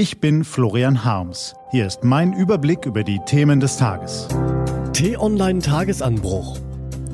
Ich 0.00 0.18
bin 0.18 0.44
Florian 0.44 1.04
Harms. 1.04 1.54
Hier 1.72 1.86
ist 1.86 2.04
mein 2.04 2.32
Überblick 2.32 2.86
über 2.86 3.04
die 3.04 3.20
Themen 3.26 3.60
des 3.60 3.76
Tages. 3.76 4.28
T-Online 4.94 5.58
Tagesanbruch. 5.58 6.58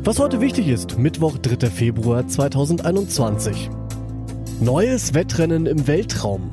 Was 0.05 0.21
heute 0.21 0.41
wichtig 0.41 0.69
ist, 0.69 0.97
Mittwoch, 0.97 1.37
3. 1.39 1.69
Februar 1.69 2.29
2021. 2.29 3.71
Neues 4.61 5.15
Wettrennen 5.15 5.67
im 5.67 5.89
Weltraum. 5.89 6.49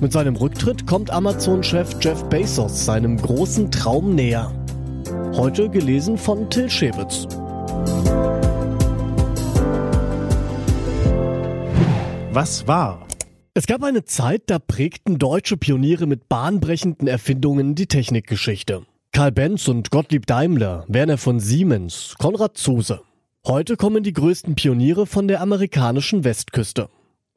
Mit 0.00 0.12
seinem 0.12 0.36
Rücktritt 0.36 0.86
kommt 0.86 1.10
Amazon-Chef 1.10 1.96
Jeff 2.00 2.24
Bezos 2.30 2.86
seinem 2.86 3.18
großen 3.18 3.70
Traum 3.70 4.14
näher. 4.14 4.50
Heute 5.34 5.68
gelesen 5.68 6.16
von 6.16 6.48
Till 6.48 6.70
Schewitz. 6.70 7.28
Was 12.32 12.66
war? 12.66 13.05
Es 13.56 13.66
gab 13.66 13.82
eine 13.82 14.04
Zeit, 14.04 14.42
da 14.48 14.58
prägten 14.58 15.18
deutsche 15.18 15.56
Pioniere 15.56 16.06
mit 16.06 16.28
bahnbrechenden 16.28 17.08
Erfindungen 17.08 17.74
die 17.74 17.86
Technikgeschichte. 17.86 18.84
Karl 19.12 19.32
Benz 19.32 19.66
und 19.66 19.90
Gottlieb 19.90 20.26
Daimler, 20.26 20.84
Werner 20.88 21.16
von 21.16 21.40
Siemens, 21.40 22.16
Konrad 22.18 22.58
Zuse. 22.58 23.00
Heute 23.46 23.78
kommen 23.78 24.02
die 24.02 24.12
größten 24.12 24.56
Pioniere 24.56 25.06
von 25.06 25.26
der 25.26 25.40
amerikanischen 25.40 26.22
Westküste. 26.22 26.90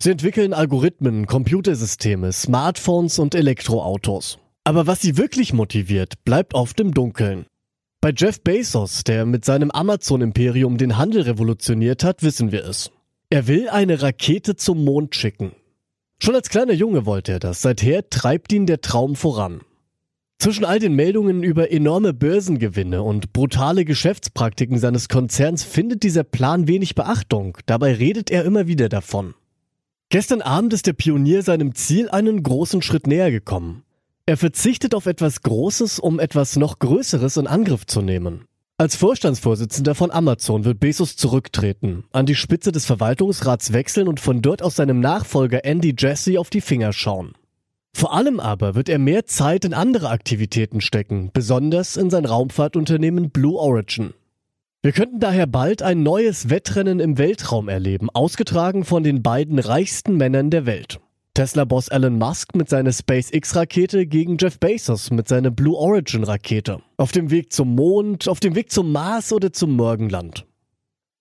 Sie 0.04 0.10
entwickeln 0.12 0.54
Algorithmen, 0.54 1.26
Computersysteme, 1.26 2.34
Smartphones 2.34 3.18
und 3.18 3.34
Elektroautos. 3.34 4.40
Aber 4.66 4.88
was 4.88 5.00
sie 5.00 5.16
wirklich 5.16 5.54
motiviert, 5.54 6.26
bleibt 6.26 6.54
oft 6.54 6.82
im 6.82 6.94
Dunkeln. 6.94 7.46
Bei 8.02 8.12
Jeff 8.14 8.42
Bezos, 8.42 9.06
der 9.06 9.26
mit 9.26 9.46
seinem 9.46 9.72
Amazon-Imperium 9.72 10.78
den 10.78 10.98
Handel 10.98 11.22
revolutioniert 11.22 12.04
hat, 12.04 12.24
wissen 12.24 12.52
wir 12.52 12.66
es. 12.66 12.92
Er 13.30 13.48
will 13.48 13.70
eine 13.70 14.02
Rakete 14.02 14.58
zum 14.58 14.84
Mond 14.84 15.16
schicken. 15.16 15.54
Schon 16.22 16.36
als 16.36 16.50
kleiner 16.50 16.74
Junge 16.74 17.06
wollte 17.06 17.32
er 17.32 17.40
das, 17.40 17.62
seither 17.62 18.10
treibt 18.10 18.52
ihn 18.52 18.66
der 18.66 18.82
Traum 18.82 19.16
voran. 19.16 19.62
Zwischen 20.38 20.66
all 20.66 20.80
den 20.80 20.94
Meldungen 20.94 21.44
über 21.44 21.72
enorme 21.72 22.14
Börsengewinne 22.14 23.04
und 23.04 23.34
brutale 23.34 23.84
Geschäftspraktiken 23.86 24.78
seines 24.80 25.10
Konzerns 25.10 25.64
findet 25.64 26.04
dieser 26.04 26.24
Plan 26.24 26.68
wenig 26.68 26.96
Beachtung, 26.96 27.58
dabei 27.66 27.94
redet 27.94 28.32
er 28.32 28.46
immer 28.46 28.68
wieder 28.68 28.90
davon. 28.90 29.34
Gestern 30.10 30.42
Abend 30.42 30.74
ist 30.74 30.88
der 30.88 30.94
Pionier 30.94 31.42
seinem 31.44 31.76
Ziel 31.76 32.10
einen 32.10 32.42
großen 32.42 32.82
Schritt 32.82 33.06
näher 33.06 33.32
gekommen. 33.32 33.84
Er 34.26 34.38
verzichtet 34.38 34.96
auf 34.96 35.06
etwas 35.06 35.42
Großes, 35.42 36.00
um 36.00 36.20
etwas 36.20 36.56
noch 36.56 36.80
Größeres 36.80 37.38
in 37.38 37.48
Angriff 37.48 37.86
zu 37.86 38.02
nehmen. 38.02 38.46
Als 38.80 38.96
Vorstandsvorsitzender 38.96 39.94
von 39.94 40.10
Amazon 40.10 40.64
wird 40.64 40.80
Bezos 40.80 41.18
zurücktreten, 41.18 42.06
an 42.14 42.26
die 42.26 42.36
Spitze 42.36 42.72
des 42.72 42.86
Verwaltungsrats 42.86 43.74
wechseln 43.74 44.08
und 44.08 44.22
von 44.22 44.42
dort 44.42 44.62
aus 44.62 44.78
seinem 44.78 45.02
Nachfolger 45.02 45.66
Andy 45.66 45.94
Jassy 45.98 46.38
auf 46.38 46.50
die 46.50 46.62
Finger 46.62 46.94
schauen. 46.94 47.34
Vor 47.94 48.14
allem 48.14 48.40
aber 48.40 48.76
wird 48.76 48.88
er 48.88 48.98
mehr 48.98 49.26
Zeit 49.26 49.66
in 49.66 49.74
andere 49.74 50.10
Aktivitäten 50.10 50.80
stecken, 50.80 51.30
besonders 51.34 51.98
in 51.98 52.10
sein 52.10 52.24
Raumfahrtunternehmen 52.24 53.32
Blue 53.32 53.60
Origin. 53.60 54.14
Wir 54.82 54.94
könnten 54.94 55.20
daher 55.20 55.46
bald 55.46 55.82
ein 55.82 56.02
neues 56.02 56.50
Wettrennen 56.50 57.02
im 57.02 57.18
Weltraum 57.18 57.68
erleben, 57.68 58.10
ausgetragen 58.10 58.86
von 58.86 59.04
den 59.04 59.22
beiden 59.22 59.60
reichsten 59.60 60.16
Männern 60.16 60.52
der 60.52 60.66
Welt. 60.66 61.02
Tesla-Boss 61.34 61.88
Elon 61.90 62.18
Musk 62.18 62.56
mit 62.56 62.70
seiner 62.70 62.92
SpaceX-Rakete 62.92 64.06
gegen 64.08 64.38
Jeff 64.40 64.60
Bezos 64.60 65.12
mit 65.12 65.28
seiner 65.28 65.52
Blue 65.52 65.78
Origin-Rakete. 65.78 66.82
Auf 66.98 67.12
dem 67.12 67.32
Weg 67.32 67.54
zum 67.54 67.76
Mond, 67.76 68.28
auf 68.28 68.40
dem 68.40 68.56
Weg 68.56 68.72
zum 68.72 68.92
Mars 68.92 69.32
oder 69.32 69.54
zum 69.54 69.76
Morgenland. 69.76 70.46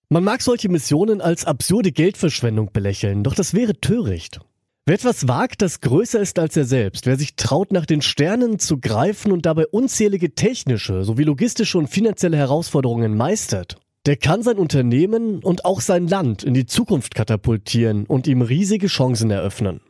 Man 0.09 0.23
mag 0.23 0.41
solche 0.41 0.69
Missionen 0.69 1.21
als 1.21 1.45
absurde 1.45 1.91
Geldverschwendung 1.91 2.71
belächeln, 2.73 3.23
doch 3.23 3.35
das 3.35 3.53
wäre 3.53 3.79
töricht. 3.79 4.39
Wer 4.85 4.95
etwas 4.95 5.27
wagt, 5.27 5.61
das 5.61 5.81
größer 5.81 6.19
ist 6.19 6.39
als 6.39 6.57
er 6.57 6.65
selbst, 6.65 7.05
wer 7.05 7.15
sich 7.15 7.35
traut, 7.35 7.71
nach 7.71 7.85
den 7.85 8.01
Sternen 8.01 8.57
zu 8.57 8.79
greifen 8.79 9.31
und 9.31 9.45
dabei 9.45 9.67
unzählige 9.67 10.33
technische 10.33 11.03
sowie 11.03 11.25
logistische 11.25 11.77
und 11.77 11.91
finanzielle 11.91 12.37
Herausforderungen 12.37 13.15
meistert, 13.15 13.77
der 14.07 14.17
kann 14.17 14.41
sein 14.41 14.57
Unternehmen 14.57 15.43
und 15.43 15.63
auch 15.63 15.81
sein 15.81 16.07
Land 16.07 16.43
in 16.43 16.55
die 16.55 16.65
Zukunft 16.65 17.13
katapultieren 17.13 18.05
und 18.05 18.25
ihm 18.25 18.41
riesige 18.41 18.87
Chancen 18.87 19.29
eröffnen. 19.29 19.81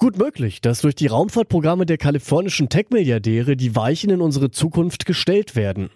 Gut 0.00 0.16
möglich, 0.16 0.62
dass 0.62 0.80
durch 0.80 0.94
die 0.94 1.08
Raumfahrtprogramme 1.08 1.84
der 1.84 1.98
kalifornischen 1.98 2.70
Tech-Milliardäre 2.70 3.54
die 3.54 3.76
Weichen 3.76 4.08
in 4.08 4.22
unsere 4.22 4.50
Zukunft 4.50 5.04
gestellt 5.04 5.56
werden. 5.56 5.90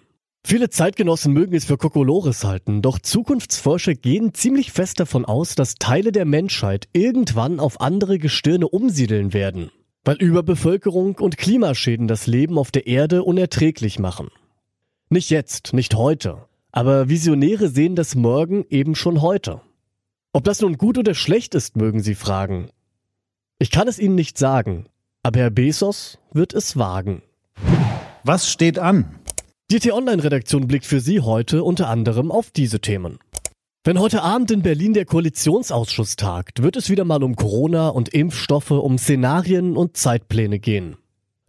Viele 0.46 0.68
Zeitgenossen 0.68 1.32
mögen 1.32 1.54
es 1.54 1.64
für 1.64 1.78
Kokolores 1.78 2.44
halten, 2.44 2.82
doch 2.82 2.98
Zukunftsforscher 2.98 3.94
gehen 3.94 4.34
ziemlich 4.34 4.72
fest 4.72 5.00
davon 5.00 5.24
aus, 5.24 5.54
dass 5.54 5.76
Teile 5.76 6.12
der 6.12 6.26
Menschheit 6.26 6.86
irgendwann 6.92 7.58
auf 7.58 7.80
andere 7.80 8.18
Gestirne 8.18 8.68
umsiedeln 8.68 9.32
werden, 9.32 9.70
weil 10.04 10.16
Überbevölkerung 10.16 11.14
und 11.14 11.38
Klimaschäden 11.38 12.06
das 12.06 12.26
Leben 12.26 12.58
auf 12.58 12.70
der 12.70 12.86
Erde 12.86 13.24
unerträglich 13.24 13.98
machen. 13.98 14.28
Nicht 15.08 15.30
jetzt, 15.30 15.72
nicht 15.72 15.94
heute, 15.94 16.44
aber 16.72 17.08
Visionäre 17.08 17.70
sehen 17.70 17.96
das 17.96 18.14
morgen 18.14 18.66
eben 18.68 18.96
schon 18.96 19.22
heute. 19.22 19.62
Ob 20.34 20.44
das 20.44 20.60
nun 20.60 20.76
gut 20.76 20.98
oder 20.98 21.14
schlecht 21.14 21.54
ist, 21.54 21.76
mögen 21.76 22.02
Sie 22.02 22.14
fragen. 22.14 22.68
Ich 23.58 23.70
kann 23.70 23.86
es 23.86 24.00
Ihnen 24.00 24.16
nicht 24.16 24.36
sagen, 24.36 24.86
aber 25.22 25.38
Herr 25.38 25.50
Bezos 25.50 26.18
wird 26.32 26.54
es 26.54 26.76
wagen. 26.76 27.22
Was 28.24 28.50
steht 28.50 28.80
an? 28.80 29.20
Die 29.70 29.78
T-Online-Redaktion 29.78 30.66
blickt 30.66 30.86
für 30.86 31.00
Sie 31.00 31.20
heute 31.20 31.62
unter 31.62 31.88
anderem 31.88 32.32
auf 32.32 32.50
diese 32.50 32.80
Themen. 32.80 33.18
Wenn 33.84 34.00
heute 34.00 34.22
Abend 34.22 34.50
in 34.50 34.62
Berlin 34.62 34.92
der 34.92 35.04
Koalitionsausschuss 35.04 36.16
tagt, 36.16 36.62
wird 36.62 36.76
es 36.76 36.90
wieder 36.90 37.04
mal 37.04 37.22
um 37.22 37.36
Corona 37.36 37.88
und 37.88 38.08
Impfstoffe, 38.08 38.72
um 38.72 38.98
Szenarien 38.98 39.76
und 39.76 39.96
Zeitpläne 39.96 40.58
gehen. 40.58 40.96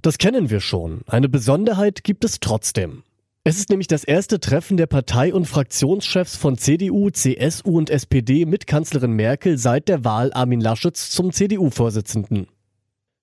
Das 0.02 0.20
kennen 0.20 0.52
wir 0.52 0.60
schon. 0.60 1.02
Eine 1.08 1.30
Besonderheit 1.30 2.04
gibt 2.04 2.24
es 2.24 2.40
trotzdem. 2.40 3.04
Es 3.48 3.60
ist 3.60 3.70
nämlich 3.70 3.88
das 3.88 4.04
erste 4.04 4.40
Treffen 4.40 4.76
der 4.76 4.88
Partei- 4.88 5.32
und 5.32 5.46
Fraktionschefs 5.46 6.36
von 6.36 6.58
CDU, 6.58 7.12
CSU 7.12 7.78
und 7.78 7.92
SPD 7.92 8.44
mit 8.44 8.66
Kanzlerin 8.66 9.12
Merkel 9.12 9.60
seit 9.60 9.88
der 9.88 10.04
Wahl 10.04 10.34
Armin 10.34 10.60
Laschets 10.60 11.12
zum 11.12 11.32
CDU-Vorsitzenden. 11.32 12.48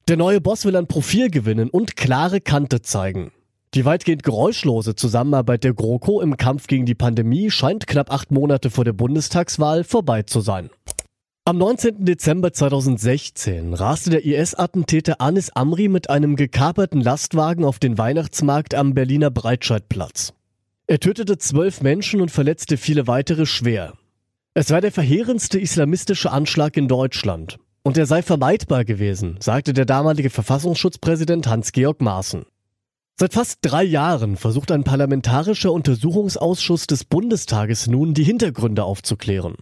Der 0.06 0.16
neue 0.16 0.40
Boss 0.40 0.64
will 0.64 0.76
ein 0.76 0.86
Profil 0.86 1.28
gewinnen 1.28 1.70
und 1.70 1.96
klare 1.96 2.40
Kante 2.40 2.82
zeigen. 2.82 3.32
Die 3.74 3.84
weitgehend 3.84 4.22
geräuschlose 4.22 4.94
Zusammenarbeit 4.94 5.64
der 5.64 5.74
GroKo 5.74 6.20
im 6.20 6.36
Kampf 6.36 6.68
gegen 6.68 6.86
die 6.86 6.94
Pandemie 6.94 7.50
scheint 7.50 7.88
knapp 7.88 8.12
acht 8.12 8.30
Monate 8.30 8.70
vor 8.70 8.84
der 8.84 8.92
Bundestagswahl 8.92 9.82
vorbei 9.82 10.22
zu 10.22 10.40
sein. 10.40 10.70
Am 11.44 11.58
19. 11.58 12.04
Dezember 12.04 12.52
2016 12.52 13.74
raste 13.74 14.10
der 14.10 14.24
IS-Attentäter 14.24 15.20
Anis 15.20 15.50
Amri 15.50 15.88
mit 15.88 16.08
einem 16.08 16.36
gekaperten 16.36 17.00
Lastwagen 17.00 17.64
auf 17.64 17.80
den 17.80 17.98
Weihnachtsmarkt 17.98 18.76
am 18.76 18.94
Berliner 18.94 19.32
Breitscheidplatz. 19.32 20.34
Er 20.86 21.00
tötete 21.00 21.38
zwölf 21.38 21.80
Menschen 21.80 22.20
und 22.20 22.30
verletzte 22.30 22.76
viele 22.76 23.08
weitere 23.08 23.44
schwer. 23.44 23.94
Es 24.54 24.70
war 24.70 24.80
der 24.80 24.92
verheerendste 24.92 25.58
islamistische 25.58 26.30
Anschlag 26.30 26.76
in 26.76 26.86
Deutschland. 26.86 27.58
Und 27.82 27.98
er 27.98 28.06
sei 28.06 28.22
vermeidbar 28.22 28.84
gewesen, 28.84 29.38
sagte 29.40 29.72
der 29.72 29.84
damalige 29.84 30.30
Verfassungsschutzpräsident 30.30 31.48
Hans-Georg 31.48 32.00
Maaßen. 32.02 32.44
Seit 33.18 33.32
fast 33.32 33.58
drei 33.62 33.82
Jahren 33.82 34.36
versucht 34.36 34.70
ein 34.70 34.84
parlamentarischer 34.84 35.72
Untersuchungsausschuss 35.72 36.86
des 36.86 37.02
Bundestages 37.02 37.88
nun, 37.88 38.14
die 38.14 38.22
Hintergründe 38.22 38.84
aufzuklären. 38.84 39.56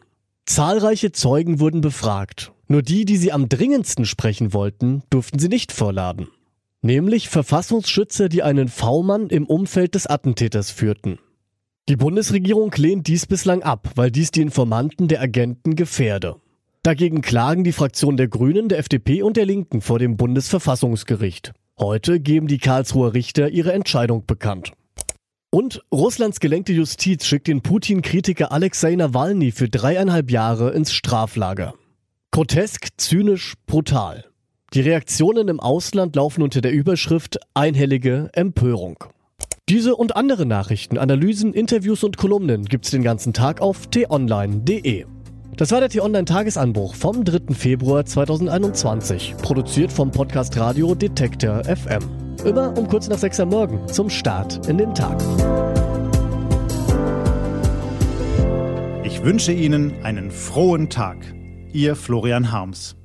Zahlreiche 0.50 1.12
Zeugen 1.12 1.60
wurden 1.60 1.80
befragt. 1.80 2.50
Nur 2.66 2.82
die, 2.82 3.04
die 3.04 3.18
sie 3.18 3.30
am 3.30 3.48
dringendsten 3.48 4.04
sprechen 4.04 4.52
wollten, 4.52 5.04
durften 5.08 5.38
sie 5.38 5.46
nicht 5.46 5.70
vorladen. 5.70 6.26
Nämlich 6.82 7.28
Verfassungsschützer, 7.28 8.28
die 8.28 8.42
einen 8.42 8.66
V-Mann 8.66 9.28
im 9.28 9.46
Umfeld 9.46 9.94
des 9.94 10.08
Attentäters 10.08 10.72
führten. 10.72 11.20
Die 11.88 11.94
Bundesregierung 11.94 12.72
lehnt 12.76 13.06
dies 13.06 13.26
bislang 13.26 13.62
ab, 13.62 13.92
weil 13.94 14.10
dies 14.10 14.32
die 14.32 14.40
Informanten 14.40 15.06
der 15.06 15.20
Agenten 15.20 15.76
gefährde. 15.76 16.34
Dagegen 16.82 17.22
klagen 17.22 17.62
die 17.62 17.70
Fraktionen 17.70 18.16
der 18.16 18.26
Grünen, 18.26 18.68
der 18.68 18.80
FDP 18.80 19.22
und 19.22 19.36
der 19.36 19.46
Linken 19.46 19.80
vor 19.80 20.00
dem 20.00 20.16
Bundesverfassungsgericht. 20.16 21.52
Heute 21.78 22.18
geben 22.18 22.48
die 22.48 22.58
Karlsruher 22.58 23.14
Richter 23.14 23.50
ihre 23.50 23.72
Entscheidung 23.72 24.26
bekannt. 24.26 24.72
Und 25.50 25.82
Russlands 25.92 26.38
gelenkte 26.38 26.72
Justiz 26.72 27.26
schickt 27.26 27.48
den 27.48 27.60
Putin-Kritiker 27.60 28.52
Alexei 28.52 28.94
Nawalny 28.94 29.50
für 29.50 29.68
dreieinhalb 29.68 30.30
Jahre 30.30 30.70
ins 30.70 30.92
Straflager. 30.92 31.74
Grotesk, 32.30 32.88
zynisch, 32.96 33.54
brutal. 33.66 34.26
Die 34.74 34.80
Reaktionen 34.80 35.48
im 35.48 35.58
Ausland 35.58 36.14
laufen 36.14 36.42
unter 36.42 36.60
der 36.60 36.70
Überschrift 36.70 37.40
Einhellige 37.54 38.30
Empörung. 38.32 39.02
Diese 39.68 39.96
und 39.96 40.14
andere 40.14 40.46
Nachrichten, 40.46 40.96
Analysen, 40.96 41.52
Interviews 41.52 42.04
und 42.04 42.16
Kolumnen 42.16 42.64
gibt's 42.66 42.92
den 42.92 43.02
ganzen 43.02 43.32
Tag 43.32 43.60
auf 43.60 43.88
t-online.de. 43.88 45.06
Das 45.56 45.72
war 45.72 45.80
der 45.80 45.88
T-Online-Tagesanbruch 45.88 46.94
vom 46.94 47.24
3. 47.24 47.54
Februar 47.54 48.06
2021, 48.06 49.34
produziert 49.42 49.90
vom 49.90 50.12
Podcast 50.12 50.56
Radio 50.56 50.94
Detektor 50.94 51.64
FM. 51.64 52.29
Immer 52.44 52.76
um 52.76 52.88
kurz 52.88 53.08
nach 53.08 53.18
6 53.18 53.40
Uhr 53.40 53.46
morgen 53.46 53.88
zum 53.88 54.08
Start 54.08 54.66
in 54.66 54.78
den 54.78 54.94
Tag. 54.94 55.20
Ich 59.04 59.22
wünsche 59.22 59.52
Ihnen 59.52 60.02
einen 60.02 60.30
frohen 60.30 60.88
Tag. 60.88 61.18
Ihr 61.72 61.94
Florian 61.96 62.50
Harms. 62.50 62.96